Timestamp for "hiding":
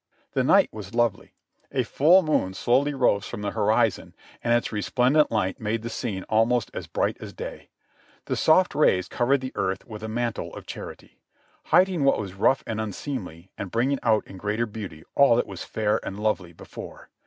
11.65-12.03